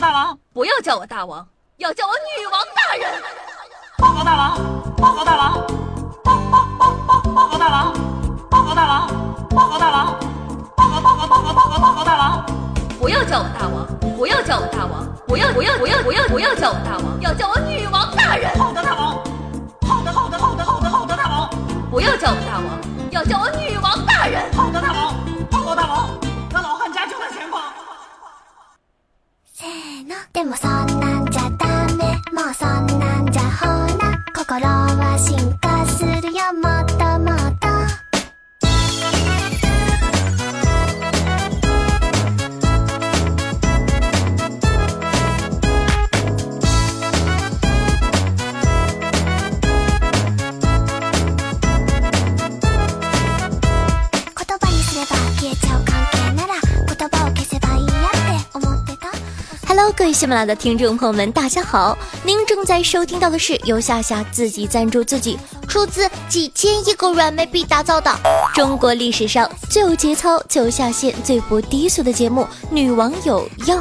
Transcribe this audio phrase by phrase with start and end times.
[0.00, 1.46] 狗大王，不要叫我大王，
[1.76, 3.22] 要叫我女王大人。
[3.98, 4.58] 报告大王，
[4.96, 5.52] 报告大王，
[6.24, 7.92] 报报报报报告大王，
[8.48, 9.08] 报告大王，
[9.50, 10.18] 报告大王，
[10.74, 12.46] 报告报告报告报告报告大王。
[12.98, 13.86] 不要叫我大王，
[14.16, 18.58] 不要叫我大王，不要不要不要不要不要叫我大王，要叫我女王大人。
[18.58, 19.22] 好的，大王，
[19.86, 21.50] 好的好的好的好的好的大王，
[21.90, 24.50] 不要叫我大王，要叫我女王大人。
[24.54, 25.14] 好的，大王，
[25.50, 26.08] 报告大王，
[29.60, 30.14] せーの。
[30.32, 32.04] でもそんなんじゃダメ。
[32.32, 33.66] もうそんなんじゃほ
[33.98, 34.24] ら。
[34.34, 36.54] 心は進化するよ。
[36.54, 36.89] もっ
[60.00, 61.96] 各位喜马拉雅的听众朋友们，大家好！
[62.24, 68.10] 您正在收听到的是由夏夏自己赞助自己，出资几千亿个软妹币打造的
[68.54, 73.76] 中国历史上最有节操、最有下限、最不低俗的节目《女网友要》。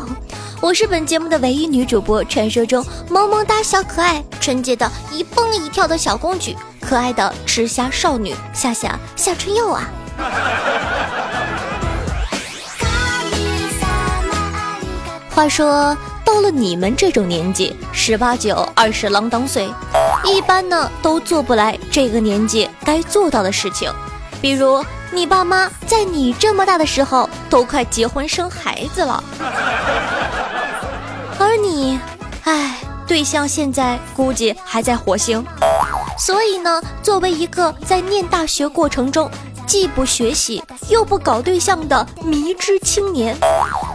[0.60, 9.90] 我是本节目的唯一女主播，传说中萌萌哒小可爱，纯洁的一蹦一跳的小公举，可爱的吃虾少女夏夏夏春佑啊！
[15.32, 15.98] 话说，
[16.32, 19.68] 到了你们这种年纪，十八九、二十郎当岁，
[20.24, 23.92] 一般呢都做不来这个年纪该做到的事情。
[24.40, 29.24] 比如，你爸妈在你这么大的时候都快结婚生孩子了，
[31.40, 32.00] 而你，
[32.44, 35.44] 唉，对象现在估计还在火星。
[36.16, 39.28] 所以呢，作为一个在念大学过程中
[39.66, 43.36] 既不学习又不搞对象的迷之青年，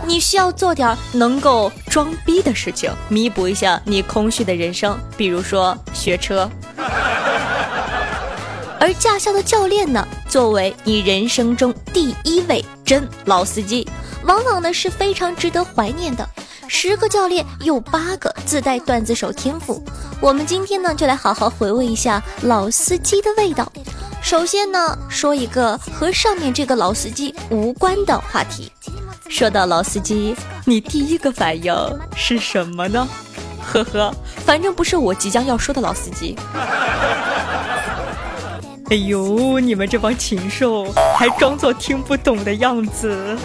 [0.06, 4.98] 你需要做点能够装逼的事情，弥补一下你空虚的人生。
[5.16, 6.48] 比如说学车，
[8.78, 13.88] 而驾校的教练呢，作为你人生中第一位真老司机，
[14.24, 16.28] 往往呢是非常值得怀念的。
[16.68, 19.82] 十个教练有八个自带段子手天赋。
[20.20, 23.70] 我们今天呢，就来好好回味一下老司机的味道。
[24.22, 28.72] 首先呢，说一个和上面这个老司机无关的话题。
[29.34, 31.74] 说到老司机，你第一个反应
[32.14, 33.08] 是什么呢？
[33.60, 34.14] 呵呵，
[34.46, 36.36] 反正不是我即将要说的老司机。
[38.90, 40.86] 哎呦，你们这帮禽兽，
[41.18, 43.36] 还装作听不懂的样子。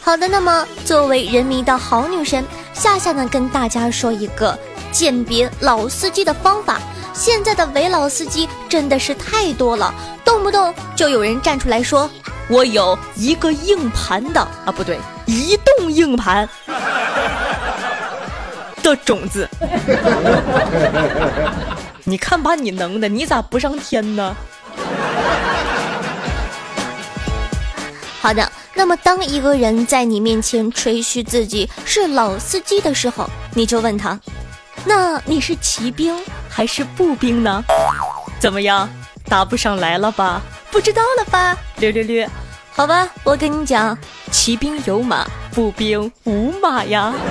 [0.00, 4.58] 好的，那么作为人民的好女神，夏夏呢跟大家说一个
[4.90, 6.80] 鉴别老司机的方法。
[7.14, 9.94] 现在的伪老司机真的是太多了，
[10.24, 12.10] 动不动就有人站出来说
[12.50, 16.48] ：“我有一个硬盘的啊，不对，移动硬盘
[18.82, 19.48] 的种子。
[22.04, 24.36] ”你看把你能的，你咋不上天呢？
[28.20, 28.50] 好的。
[28.76, 34.18] 那么，当一个人在你面前吹嘘自己是老司机的时候，你就问他
[34.84, 36.12] ：“那你是骑兵
[36.54, 37.62] 还是步兵呢？”
[38.38, 38.88] 怎么样，
[39.28, 40.40] 答不上来了吧？
[40.70, 41.56] 不知道了吧？
[41.78, 42.28] 略略略，
[42.72, 43.96] 好吧，我跟你讲，
[44.30, 47.12] 骑兵有马，步兵无马呀。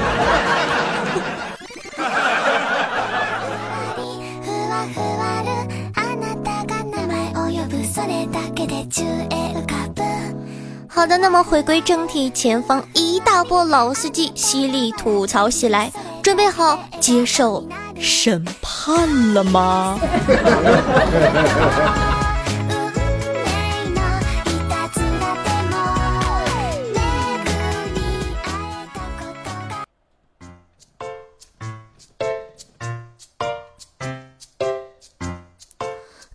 [10.87, 15.91] 好的，那么回归正题，前方一大波老司机犀利吐槽袭来，
[16.21, 17.67] 准备好接受
[18.03, 19.97] 审判了吗？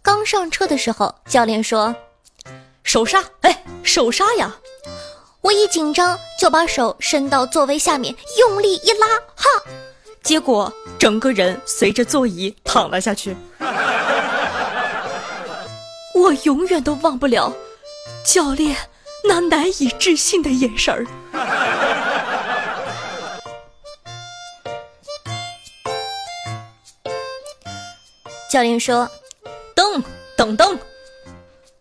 [0.02, 1.94] 刚上车的时候，教练说
[2.82, 4.56] ：“手刹，哎，手刹呀！”
[5.42, 9.06] 我一紧张就把手伸到座位下面，用力一拉，
[9.36, 9.44] 哈，
[10.28, 13.34] 结果整个人随着座椅躺了下去。
[16.14, 17.50] 我永远都忘不了
[18.26, 18.76] 教练
[19.26, 21.06] 那难以置信的眼神儿。
[28.50, 29.10] 教练说
[29.74, 30.04] ：“蹬，
[30.36, 30.78] 蹬蹬。”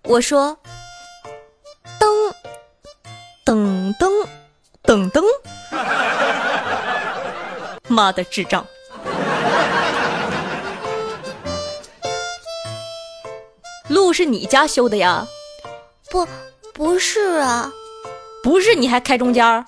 [0.07, 0.57] 我说
[1.99, 2.33] ：“蹬，
[3.43, 4.09] 蹬蹬，
[4.83, 5.25] 蹬蹬。”
[7.87, 8.65] 妈的智障！
[13.87, 15.25] 路是你家修的呀？
[16.09, 16.27] 不，
[16.73, 17.71] 不是啊。
[18.43, 19.65] 不是你还开中间儿？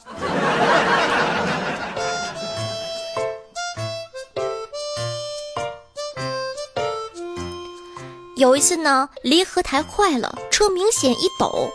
[8.38, 11.70] 有一次呢，离合太快了，车明显一抖。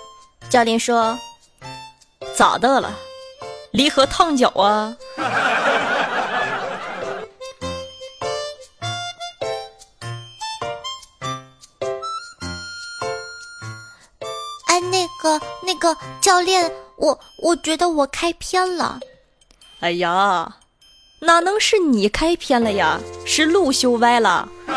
[0.49, 1.19] 教练说
[2.35, 2.95] ：“咋的了？
[3.71, 4.97] 离合烫脚啊？”
[15.39, 19.01] 个那个教练，我我觉得我开偏了。
[19.81, 20.57] 哎呀，
[21.21, 23.01] 哪能是你开偏了呀？
[23.27, 24.49] 是路修歪了。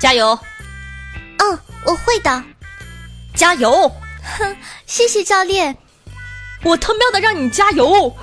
[0.00, 0.38] 加油！
[1.38, 2.42] 嗯，我会的。
[3.34, 3.90] 加油！
[4.38, 4.56] 哼，
[4.86, 5.76] 谢谢教练。
[6.64, 8.14] 我他喵的让你加油！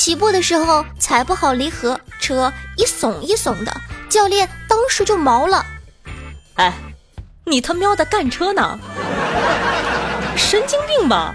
[0.00, 5.62] 起步的时候踩不好离合，车一耸一耸的，教练当时就毛了。
[6.54, 6.72] 哎，
[7.44, 8.78] 你他喵的干车呢？
[10.38, 11.34] 神经病吧！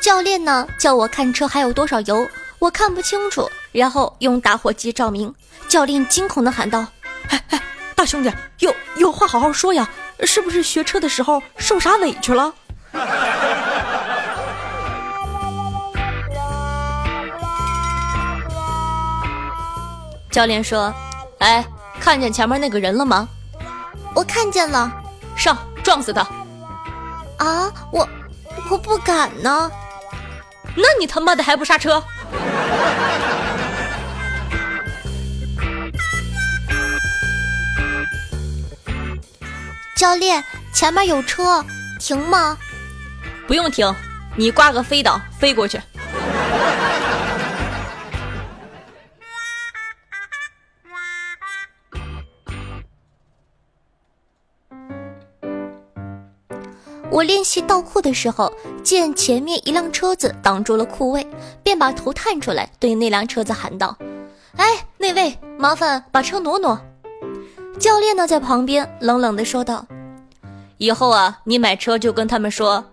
[0.00, 2.28] 教练呢叫我看车还有多少油，
[2.58, 5.32] 我看不清楚，然后用打火机照明。
[5.68, 6.84] 教练惊恐的喊道
[7.30, 7.62] ：“哎哎，
[7.94, 9.88] 大兄弟，有有话好好说呀，
[10.26, 12.52] 是不是学车的时候受啥委屈了？”
[20.30, 20.92] 教练说
[21.40, 21.64] ：“哎，
[22.00, 23.28] 看见前面那个人了吗？”
[24.14, 24.90] 我看见了，
[25.36, 26.20] 上撞死他！
[27.38, 28.08] 啊，我
[28.70, 29.70] 我不敢呢。
[30.74, 32.02] 那你他妈的还不刹车？
[40.02, 40.42] 教练，
[40.74, 41.64] 前面有车，
[42.00, 42.58] 停吗？
[43.46, 43.94] 不用停，
[44.36, 45.80] 你挂个飞档飞过去。
[57.08, 58.52] 我练习倒库的时候，
[58.82, 61.24] 见前面一辆车子挡住了库位，
[61.62, 63.96] 便把头探出来，对那辆车子喊道
[64.58, 66.76] ：“哎，那位，麻烦把车挪挪。”
[67.82, 69.84] 教练呢，在旁边冷冷的说道
[70.78, 72.84] ：“以后啊，你买车就跟他们说，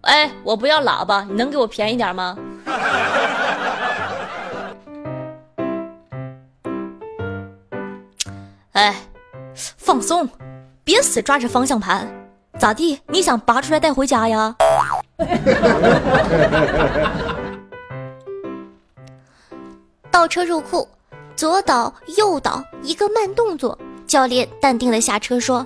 [0.00, 2.38] 哎，我不要喇叭，你能给我便宜点吗？”
[8.72, 8.96] 哎，
[9.76, 10.26] 放松，
[10.84, 12.08] 别死抓着方向盘。
[12.58, 12.98] 咋地？
[13.08, 14.56] 你想拔出来带回家呀？
[20.10, 20.88] 倒车入库，
[21.36, 23.76] 左倒右倒，一个慢动作。
[24.10, 25.64] 教练淡定的下车说：“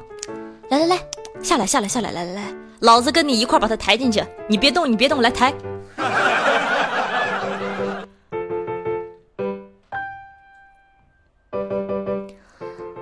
[0.68, 0.98] 来来来，
[1.42, 2.42] 下来下来下来，来来来，
[2.80, 4.22] 老子跟你一块把他抬进去。
[4.46, 5.50] 你别动，你别动，来抬。”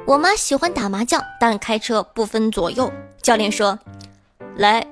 [0.07, 2.89] 我妈喜欢打麻将，但开车不分左右。
[3.21, 3.77] 教练说
[4.55, 4.87] ：“来，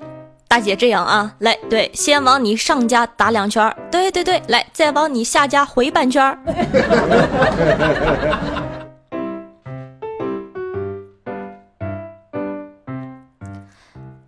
[0.49, 6.37] 大姐这样啊，来，对，先往你上家打两圈对对对，来，再往你下家回半圈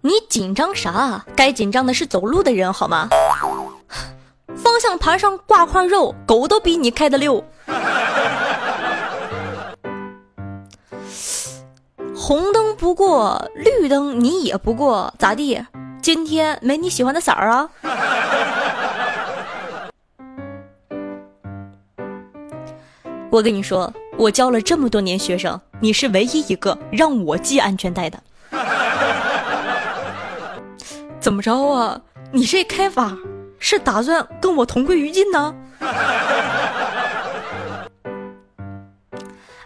[0.04, 1.25] 你紧张啥？
[1.37, 3.08] 该紧张的是走路的人好吗？
[4.56, 7.43] 方向盘上挂块肉，狗都比你开的溜。
[12.17, 15.65] 红灯不过，绿灯你也不过，咋地？
[16.03, 17.70] 今天没你喜欢的色儿啊？
[23.31, 28.20] 我跟你说，我教了这么多年学生，你是唯一一个让我系安全带的。
[31.22, 32.00] 怎么着啊？
[32.32, 33.17] 你这开法
[33.60, 35.55] 是打算跟我同归于尽呢？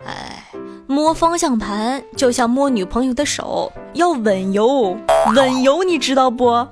[0.05, 0.45] 哎
[0.87, 4.99] 摸方向盘就像摸女朋友的手，要稳油，
[5.35, 6.69] 稳油，你知道不？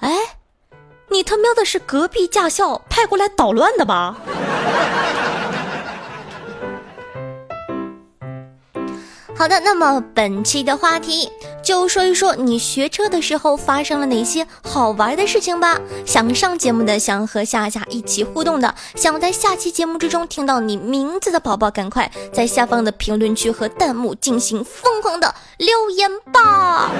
[0.00, 0.14] 哎，
[1.10, 4.16] 你他喵的是隔壁驾校派过来捣乱的吧？
[9.38, 11.30] 好的，那么本期的话题
[11.62, 15.78] 就说一说你学车的时候发生了哪些好玩的事情吧。
[16.04, 26.90] 想上节目的，想和夏夏一起互动的，想在下期节目之中听到你名字的宝宝，赶快在下方的评论区和弹幕进行疯狂的留言吧。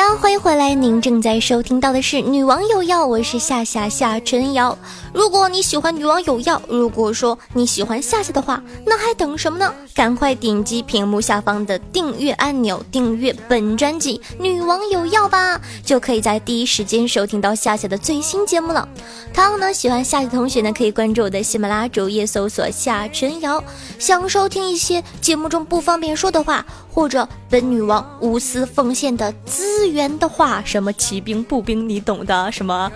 [0.00, 0.72] 的，欢迎回来。
[0.72, 4.76] 您正在收听到的是《女王有药》，我是夏夏夏春瑶。
[5.12, 9.74] 如果你喜欢《女王有药》，如果说你喜欢夏夏的话，那还等什么呢？
[9.94, 18.88] 赶快点击屏幕下方的订阅按钮，订阅本专辑《女王有药》吧，就可以在第一时间收听到夏夏的最新节目了。
[19.34, 23.62] 同样呢，喜欢夏夏的同学呢，可以关注我的喜马拉雅主页，搜索夏春瑶。
[23.98, 32.50] 想收听一些节目中不方便说的话，或者本女王无私奉献的资源的话，什么骑兵、步兵，你懂的。
[32.50, 32.90] 什么？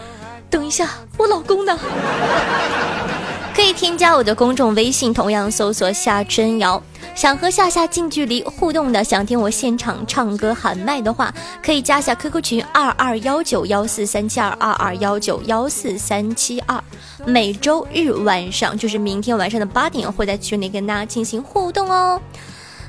[0.50, 1.78] 等一下，我老公呢？
[3.54, 6.82] 可以添加我的公众微信，同样搜索夏春瑶。
[7.14, 11.32] 想和夏夏近距离互动的，想听我现场唱歌喊麦的话，
[11.62, 16.82] 可以加下 QQ 群二二幺九幺四三七二二二幺九幺四三七二。
[17.24, 22.20] 每周日晚上，就是明天晚上的八点，会在群里跟大家进行互动哦。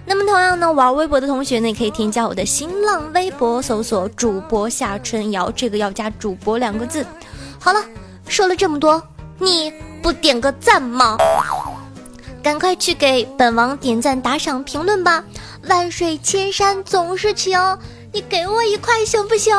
[0.06, 7.06] 那么同样呢，玩微博的同学呢，也可以添加我的新浪微博，搜索主播夏春瑶，这个要加主播两个字。
[7.60, 7.84] 好了，
[8.28, 9.02] 说了这么多，
[9.40, 11.18] 你不点个赞吗？
[12.44, 15.24] 赶快去给本王点赞、打赏、评论吧！
[15.68, 17.60] 万水千山总是情，
[18.12, 19.52] 你给我一块行不行？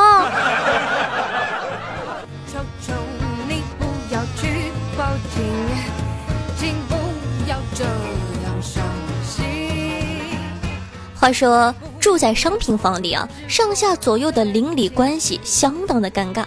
[11.26, 16.44] 话说住在商品房里啊，上下左右的邻里关系相当的尴尬。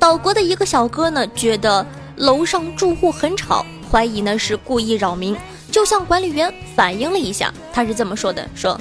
[0.00, 5.36] 岛国的一个小哥呢，觉得楼上住户很吵，怀疑呢是故意扰民，
[5.70, 7.54] 就向管理员反映了一下。
[7.72, 8.76] 他是这么说的：说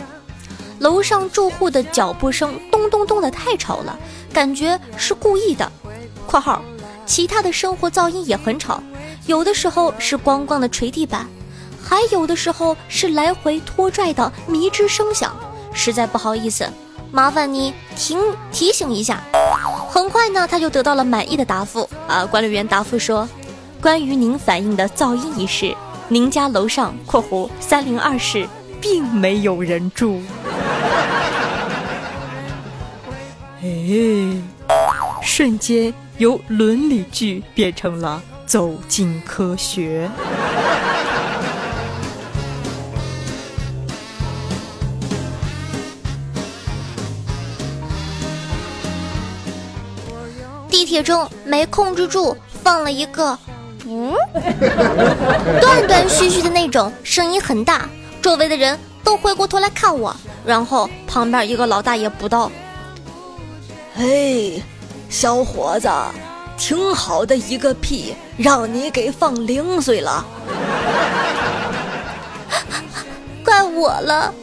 [0.80, 3.96] 楼上住户的脚步声咚咚咚的太吵了，
[4.34, 5.72] 感觉是故意的。
[6.26, 6.60] （括号
[7.06, 8.82] 其他的生活噪音也很吵，
[9.28, 11.30] 有的时候是咣咣的捶地板，
[11.88, 15.38] 还有的时候是来回拖拽的迷之声响，
[15.72, 16.68] 实在不好意思，
[17.12, 18.18] 麻烦你停
[18.52, 19.22] 提醒一下。）
[19.88, 22.26] 很快呢，他就得到了满意的答复啊！
[22.26, 23.30] 管理员答复说
[23.80, 25.74] ：“关于您反映的噪音一事，
[26.10, 28.46] 您家楼上（括弧三零二室）
[28.82, 30.20] 并没有人住。”
[33.64, 34.44] 哎，
[35.22, 40.10] 瞬间由伦理剧变成了走进科学。
[50.76, 53.40] 地铁中没控制住，放了一个
[53.86, 54.14] 嗯，
[55.62, 57.88] 断断续续的那种，声音很大，
[58.22, 60.14] 周围的人都回过头来看我，
[60.46, 62.52] 然后旁边一个老大爷补刀
[63.96, 64.62] ：“嘿，
[65.10, 65.90] 小伙子，
[66.58, 70.26] 挺好的一个屁，让你给放零碎了，
[73.46, 74.34] 怪我了。”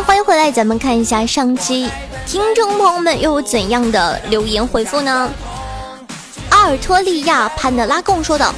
[0.00, 1.90] 欢迎回来，咱们看一下上期
[2.26, 5.30] 听众朋友们又有怎样的留言回复呢？
[6.50, 8.54] 阿尔托利亚潘德拉贡说道：“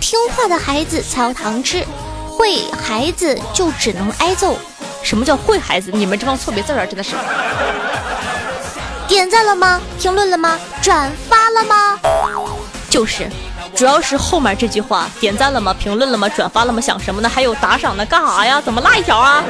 [0.00, 1.84] 听话的孩子才有糖吃，
[2.26, 4.56] 会孩子就只能挨揍。
[5.02, 5.90] 什么叫会孩子？
[5.92, 7.16] 你们这帮错别字啊，真的是！
[9.06, 9.80] 点赞了吗？
[9.98, 10.58] 评论了吗？
[10.80, 11.98] 转发了吗？
[12.88, 13.28] 就是。”
[13.74, 15.74] 主要是后面这句话，点赞了吗？
[15.74, 16.28] 评论了吗？
[16.28, 16.80] 转发了吗？
[16.80, 17.28] 想什么呢？
[17.28, 18.04] 还有打赏呢？
[18.06, 18.60] 干啥呀？
[18.60, 19.42] 怎么落一条啊？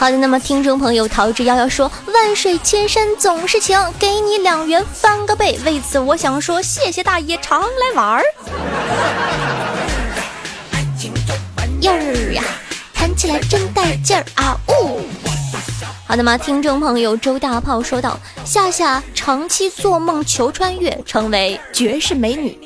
[0.00, 8.24] 好的，那么听众朋友桃之夭夭说：“万水千山总是情，给你两元翻个倍。”为此，我想说谢谢大爷常来玩儿。
[11.82, 12.42] 呀儿呀，
[12.94, 14.56] 弹起来真带劲儿啊！
[14.68, 15.02] 呜。
[16.06, 16.38] 好的吗？
[16.38, 22.58] 听众朋友周大炮说道：“夏夏长期做梦求穿越，成为绝世美女。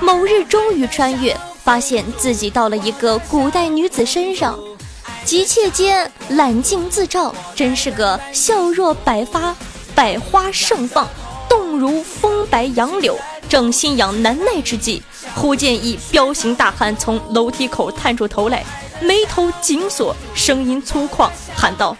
[0.00, 4.58] 某日终于穿越，发现自己到了一个古代女子身上，
[5.24, 9.54] 急切间揽镜自照，真是个笑若百花
[9.94, 11.06] 百花盛放，
[11.48, 13.16] 动如风白杨柳。
[13.48, 15.02] 正心痒难耐之际，
[15.34, 18.64] 忽见一彪形大汉从楼梯口探出头来，
[19.00, 21.96] 眉头紧锁，声音粗犷，喊道。”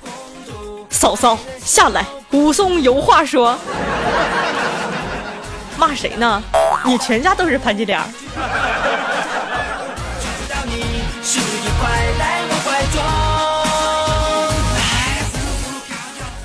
[0.90, 3.58] 嫂嫂下来，武松有话说。
[5.76, 6.42] 骂谁呢？
[6.84, 8.00] 你全家都是潘金莲。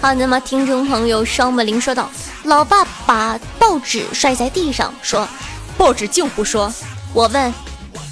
[0.05, 2.11] 好，那么听众朋友双木林说道
[2.45, 5.27] ：“老爸把报纸摔在地上，说
[5.79, 6.71] 报纸净胡说。
[7.11, 7.51] 我问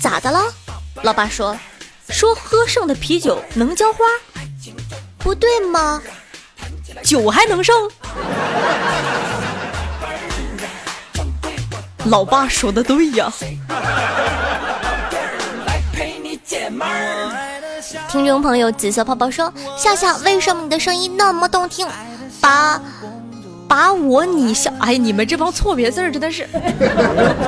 [0.02, 0.42] 咋的了？
[1.04, 1.56] 老爸说
[2.10, 4.00] 说喝剩的啤酒能浇花，
[5.20, 6.02] 不对吗？
[7.04, 7.76] 酒还能剩？
[12.10, 13.32] 老爸说的对呀。”
[18.14, 21.88] 听众朋友，紫色泡泡说：“夏夏，为什么你的声音那么动听？
[22.40, 22.80] 把
[23.68, 26.48] 把我你笑，哎，你们这帮错别字儿真的是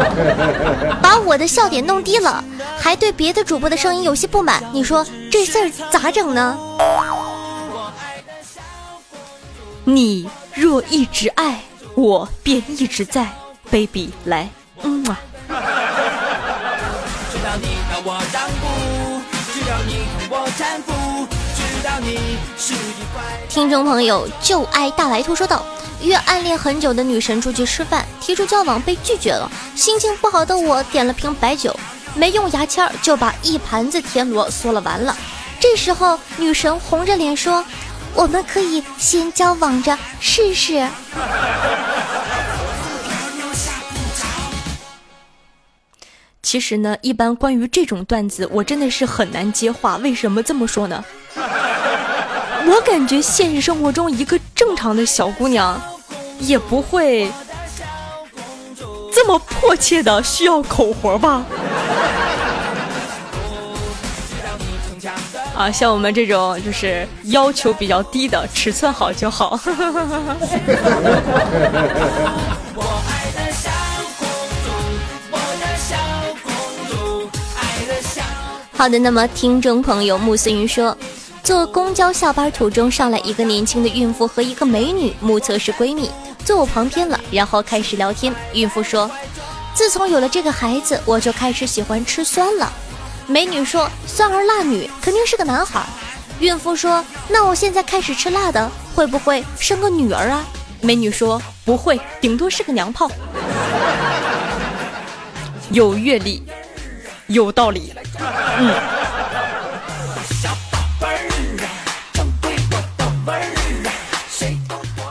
[1.03, 2.43] 把我的笑点弄低了，
[2.79, 4.63] 还对别的主播的声音有些不满。
[4.73, 6.57] 你说这事儿咋整呢？
[9.83, 11.59] 你若一直爱
[11.93, 13.29] 我，便一直在
[13.69, 14.49] ，baby，来，
[14.81, 15.19] 嗯啊。”
[20.37, 20.45] 我
[23.47, 25.65] 听众朋友，就爱大白兔说道：
[26.01, 31.73] 约暗恋很久的女神出去吃饭，提出交往被拒绝了，心情不好的我点了瓶白酒，
[32.15, 35.15] 没用牙签就把一盘子田螺嗦了完了。
[35.57, 37.63] 这时候女神红着脸说
[38.13, 40.85] ：“我们可以先交往着试试。”
[46.45, 49.97] 其实呢，一般关于这种段子，我真的是很难接话。
[49.97, 51.03] 为什么这么说呢？
[51.35, 55.81] 我感觉现实生活中一个正常的小姑娘，
[56.39, 57.31] 也不会
[59.11, 61.43] 这么迫切的需要口活吧？
[65.57, 69.59] 啊，像我们这种就是要求比较低的，尺寸好就好。
[78.77, 80.95] 好的，那么听众朋友穆思云说，
[81.41, 86.11] 坐公交下班途中上来一个年轻的孕妇和一个美女，目测是闺蜜，
[86.43, 88.35] 坐我旁边了，然后开始聊天。
[88.53, 89.09] 孕妇说，
[89.73, 92.71] 自从有了这个孩子，我就开始喜欢吃酸了。
[93.27, 95.81] 美女说，酸儿辣女肯定是个男孩。
[96.39, 100.45] 孕妇说，那我现在开始吃辣的，会不会生个女儿啊？
[100.81, 103.09] 美女说，不会，顶多是个娘炮。
[105.71, 106.43] 有阅历。
[107.27, 107.93] 有道理，
[108.59, 108.73] 嗯。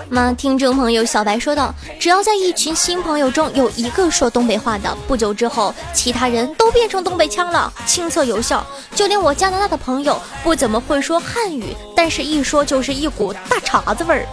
[0.08, 8.64] 那听众朋友小白说道：“只要在一群新朋友中有一个说东北话的，不久之后，其他人都变成东北腔了，亲测有效。
[8.94, 14.24] 就连我加拿大的朋友不怎么会说汉语，但是一说就是一股大碴子味儿。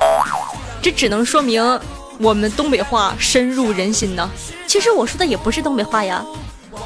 [0.84, 1.80] 这只能说明
[2.20, 4.30] 我们东北话深入人心呢。
[4.68, 6.24] 其实我说的也不是东北话呀。”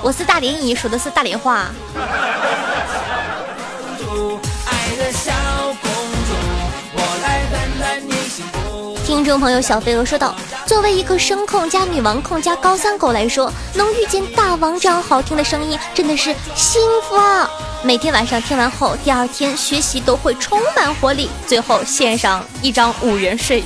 [0.01, 1.67] 我是大连姨，说的是大连话。
[9.05, 17.49] 听众朋友小飞蛾说道：“作为一个声控加女王控加高三狗来说，能遇见大王这样好听的声音，真的是幸福啊！
[17.83, 21.29] 每天晚上听完后，第二天学习都会充满活力。
[21.45, 23.63] 最后献上一张五元睡，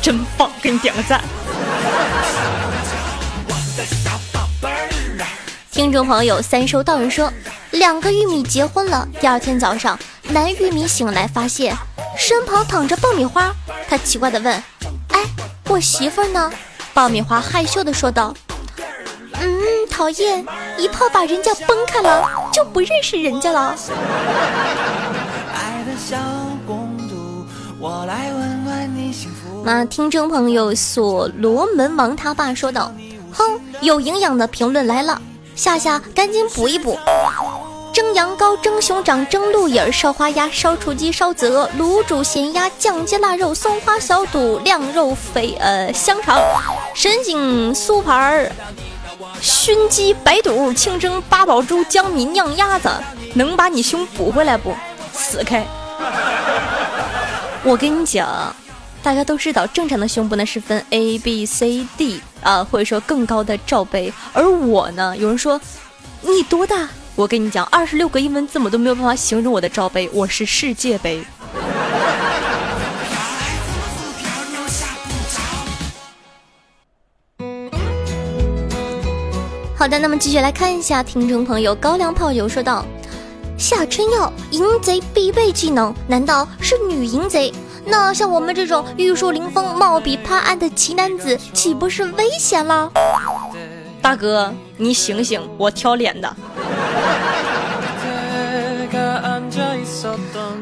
[0.00, 1.22] 真棒，给你点个赞。”
[5.72, 7.32] 听众朋友三收道人说，
[7.70, 9.08] 两个玉米结婚了。
[9.18, 11.74] 第二天早上，男玉米醒来发现
[12.14, 13.50] 身旁躺着爆米花，
[13.88, 14.52] 他奇怪的问
[15.08, 15.24] ：“哎，
[15.70, 16.52] 我媳妇呢？”
[16.92, 18.34] 爆米花害羞的说道
[19.40, 19.48] ：“嗯，
[19.90, 20.44] 讨厌，
[20.76, 23.74] 一炮把人家崩开了，就不认识人家了。”
[29.64, 32.92] 那听众朋友所罗门王他爸说道
[33.32, 35.18] ：“哼，有营养的评论来了。”
[35.54, 36.98] 夏夏，赶紧补一补！
[37.92, 46.40] 蒸羊羔、蒸熊掌、蒸鹿眼、烧花鸭、烧雏鸡、烧子鹅、卤煮咸鸭、酱鸡腊肉、松花小肚、晾肉肥呃香肠、
[46.94, 48.50] 神经酥盘儿、
[49.42, 52.88] 熏鸡、白肚、清蒸八宝猪、江米酿鸭子，
[53.34, 54.74] 能把你胸补回来不？
[55.12, 55.66] 死开！
[57.62, 58.56] 我跟你讲。
[59.02, 64.12] 大家都知道，正常的胸部呢是分 A、B、C、D 啊，或者说更高的罩杯。
[64.32, 65.60] 而我呢，有人说
[66.20, 66.88] 你多大？
[67.16, 71.22] 我跟你讲，二十六个英文字母都没有办法形容我的罩杯，我是世界杯。
[79.76, 82.86] 好的，那么继续来看一下听众朋友高粱炮友说道：
[83.58, 87.52] 夏春药，淫贼必备技能，难道是女淫贼？
[87.84, 92.90] 那像我们这种玉树临风、貌比潘安的奇男子，岂不是危险了？
[94.00, 96.36] 大哥，你醒醒，我挑脸的。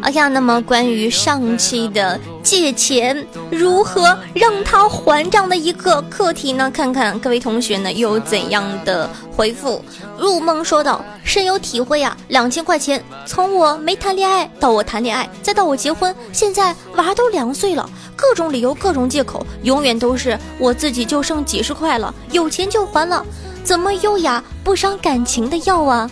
[0.02, 6.70] 哎呀，那么关于上期的借钱如何让他还账的一个课题呢？
[6.70, 9.84] 看看各位同学呢有怎样的回复。
[10.18, 23.24] 入梦说道：“深有体会啊，两千块钱，从我没谈恋爱到我谈恋爱，再到我结婚，现在娃都两岁了，各种理由，各种借口，永远都是我自己就剩几十块了，有钱就还了，
[23.62, 26.10] 怎么优雅不伤感情的要啊？”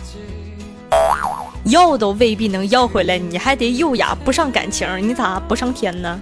[1.69, 6.19] 要都未必能要回来，你还得优雅不上感情，你咋不上天呢？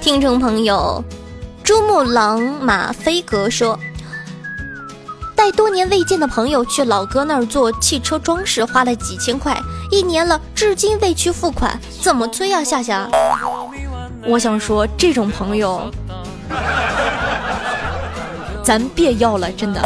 [0.00, 1.02] 听众朋友，
[1.62, 3.78] 珠穆朗玛菲格说，
[5.36, 9.56] 带多年未见的朋友去老哥那儿做汽车装饰，花了几千块，
[9.90, 12.64] 一年了，至今未去付款，怎么催啊？
[12.64, 13.08] 夏夏，
[14.26, 15.88] 我想说，这种朋友，
[18.64, 19.80] 咱别要了，真的。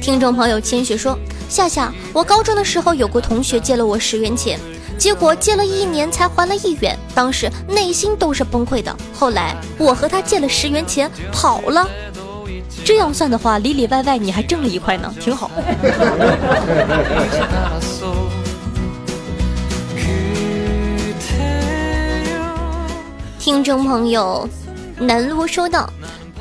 [0.00, 1.16] 听众朋友千雪说
[1.48, 4.58] ：“夏夏，我高中的时候有个同学借了我十元钱，
[4.98, 8.92] 结果借了一年才还了一元，当时内心都是崩溃的。
[9.14, 11.88] 后来我和他借了十元钱跑了，
[12.84, 15.50] 这样算的话，里里外外你还挣了一块呢，挺好。”
[23.38, 24.48] 听众朋友
[24.98, 25.88] 南路说道。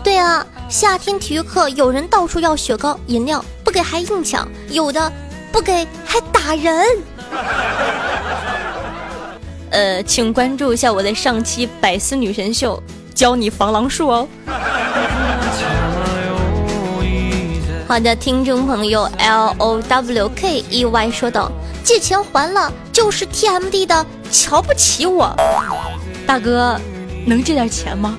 [0.04, 5.12] 对啊，夏天体育课有人到处要雪糕、饮料，不给还硬抢，有的
[5.52, 6.86] 不给还打人。
[9.70, 12.82] 呃，请关注一下我的上期百思女神秀，
[13.14, 14.26] 教你防狼术哦。
[17.86, 21.52] 好的，听众朋友 L O W K E Y 说道
[21.84, 25.36] ：“借钱还了，就是 T M D 的瞧不起我。
[26.26, 26.80] ”大哥，
[27.26, 28.18] 能借点钱吗？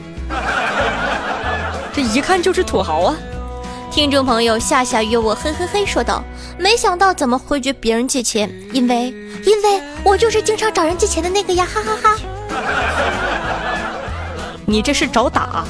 [1.94, 3.14] 这一看就是土豪啊！
[3.90, 6.24] 听众朋友夏夏约我嘿嘿嘿说道
[6.58, 12.16] ：“没想到怎么回绝别人借钱，因为因为我就是经常找人借钱的那个呀，哈哈哈！”
[14.64, 15.66] 你这是找打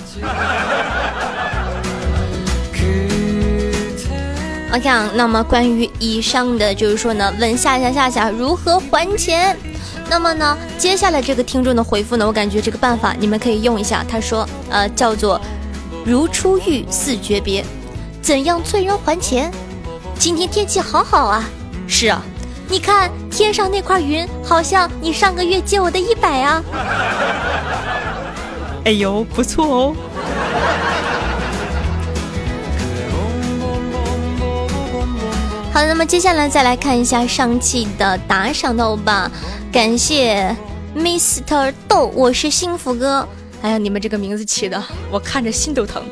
[4.73, 9.59] ？OK，那么关于以上的就是说呢，问夏夏夏夏如何还钱？
[10.09, 14.05] 那么呢，接下来这个听众的回复呢，我感觉这个办法你们可以用一下。
[14.09, 15.41] 他说，呃，叫做。
[16.05, 17.65] 如初遇似诀别，
[18.21, 19.53] 怎样催人还钱？
[20.19, 21.45] 今天天气好好啊！
[21.87, 22.23] 是啊，
[22.69, 26.63] 你看天上那块云，好像你上个月借我的一百啊！
[28.85, 29.97] 哎呦，不错哦。
[35.73, 39.31] 好，那么接下来再来看一下上期的打赏的欧巴，
[39.73, 40.57] 感谢
[40.97, 43.27] Mr 豆，我是幸福哥。
[43.63, 46.03] 哎呀，你们这个名字起的，我看着心都疼。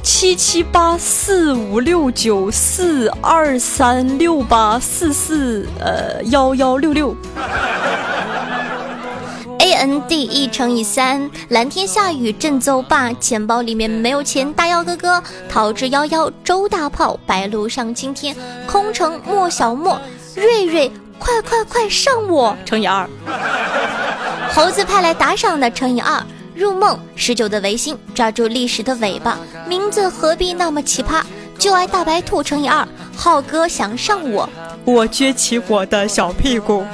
[0.00, 7.16] 七七八四五六九四二三六八四四呃幺幺六六。
[9.58, 18.36] A N D E 乘以三，蓝天下雨正走吧，钱包里面没有钱，大妖哥哥逃之夭夭，周大炮，白鹿上青天，
[18.68, 20.00] 空城莫小莫，
[20.36, 23.10] 瑞瑞快快快上我乘以二，
[24.52, 26.22] 猴子派来打赏的乘以二。
[26.58, 31.22] 入梦十九的维新，抓住历史的尾巴，名字何必那么奇葩？
[31.56, 34.48] 就爱大白兔乘以二，浩哥想上我，
[34.84, 36.84] 我撅起我的小屁股。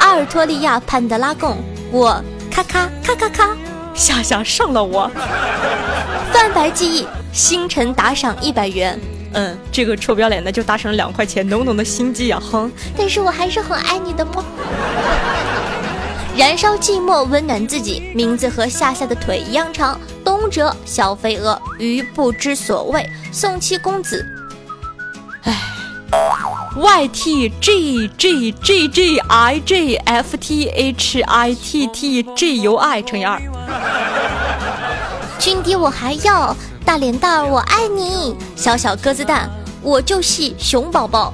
[0.00, 1.56] 阿尔托利亚潘德拉贡，
[1.92, 3.56] 我咔咔咔咔咔，
[3.94, 5.08] 夏夏上了我。
[6.32, 8.98] 泛白记忆，星辰打赏一百元。
[9.34, 12.68] 嗯，这个臭不要脸的就打赏了两块钱，浓浓的心机啊，哼！
[12.98, 14.44] 但是我还是很爱你的么。
[16.36, 18.12] 燃烧寂寞，温暖自己。
[18.14, 19.98] 名字和夏夏的腿一样长。
[20.22, 23.08] 东哲，小飞蛾，鱼不知所谓。
[23.32, 24.22] 宋七公子，
[25.44, 25.58] 唉
[26.76, 32.76] ，Y T G G G G I J F T H I T T G U
[32.76, 33.40] I 乘以二。
[35.38, 38.36] 军迪，我还要大脸蛋儿，我爱你。
[38.54, 41.32] 小小鸽子蛋，我就系熊宝宝。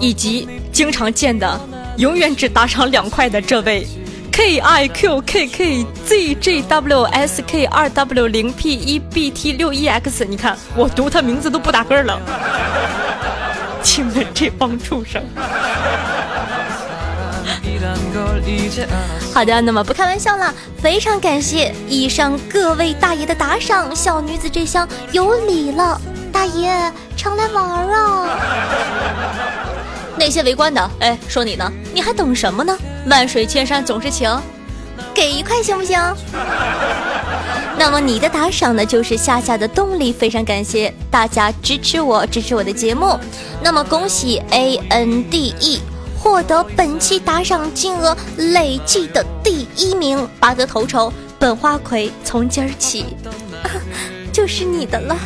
[0.00, 1.58] 以及经常见的，
[1.96, 3.86] 永远只打赏两块的这位。
[4.36, 9.30] K I Q K K Z J W S K 二 W 零 P 一 B
[9.30, 12.20] T 六 E X，你看我读他名字都不打个了，
[13.80, 15.22] 请问这帮畜生。
[19.32, 26.00] 好的，那么不开玩笑了，非常感谢以上各位大爷的打赏，小女子这厢有礼了，
[26.32, 28.26] 大爷常来玩啊。
[30.16, 32.76] 那些围观的，哎，说你呢，你还等什么呢？
[33.06, 34.30] 万水千山总是情，
[35.12, 35.98] 给一块行不行？
[37.76, 43.18] 那么你的打赏呢，就是夏夏的动力，非常感谢大家支持我，支持我的节目。
[43.62, 45.80] 那么恭喜 A N D E
[46.16, 51.12] 获得本期打赏金额累计的第一名，拔得头筹。
[51.36, 53.16] 本花魁从今儿起
[54.32, 55.16] 就是你的了。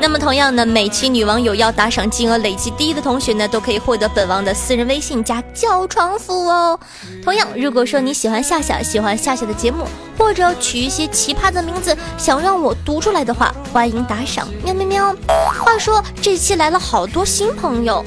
[0.00, 6.78] 那么同样呢，每期女网友要打赏金额累计第一的同学呢，都可以获得本王的私人微信加叫床服哦。
[7.24, 9.84] 同样，如果说你喜欢夏夏，喜欢夏夏的节目，
[10.16, 14.46] 或者取一些奇葩的名字想让我读出来的话，欢迎打赏。
[14.64, 15.16] 喵喵喵。
[15.64, 18.04] 话说这期来了好多新朋友，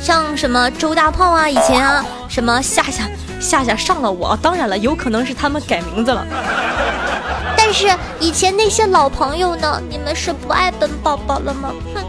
[0.00, 3.08] 像什么周大炮啊，以前啊，什么夏夏
[3.40, 6.26] 夏夏上了我，当然了，有可能是他们改名字了。
[7.72, 7.86] 但是
[8.18, 9.80] 以前那些老朋友呢？
[9.88, 11.72] 你们是不爱本宝宝了吗？
[11.94, 12.04] 哼！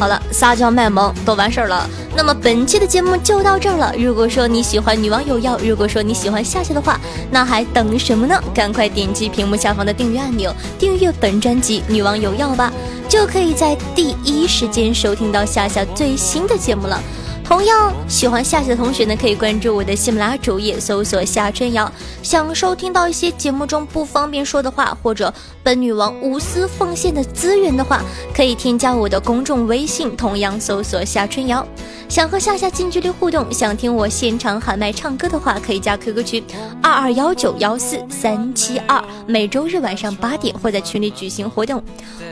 [0.00, 1.88] 好了，撒娇卖萌都完事儿了。
[2.16, 3.94] 那么本期的节目就到这儿了。
[3.96, 6.98] 如果说你喜欢女王有药，如果说你喜欢夏夏的话，
[7.30, 8.42] 那还等什么呢？
[8.52, 12.72] 赶快点击屏幕下方的订阅按钮，订阅本专辑《女王有药》吧，
[13.08, 17.00] 就可以在第一时间收听到夏夏最新的节目了。
[17.46, 21.90] 同样喜欢夏夏的同学呢，可以关注我的喜马拉雅主页，搜索夏春瑶。
[22.20, 25.32] 想收听到一些节目中不方便说的话，或者
[25.62, 28.02] 本女王无私奉献的资源的话，
[28.34, 31.64] 可以添加我的公众微信，同样搜索夏春瑶。
[32.08, 36.44] 想和夏夏近距离互动，想听我现场喊麦唱歌的话，可以加 QQ 群
[36.82, 41.80] 二二幺九幺四三七二，每周日晚上八点会在群里举行活动。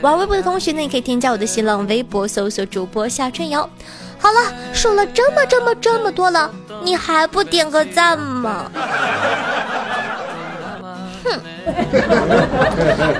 [0.01, 3.69] 玩微博的同学呢，也可以添加我的新浪微博，搜索主播夏春瑶。
[4.25, 6.49] 好了，说了这么这么这么多了，
[6.83, 8.71] 你还不点个赞吗？
[11.23, 11.39] 哼！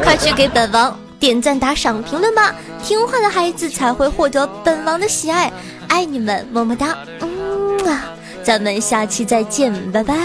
[0.04, 2.56] 快去给本王点赞、打赏、评论吧！
[2.84, 5.54] 听话的孩子才会获得本王的喜爱，
[5.90, 6.98] 爱你们，么么哒！
[7.20, 8.06] 嗯啊，
[8.44, 10.16] 咱们下期再见，拜拜。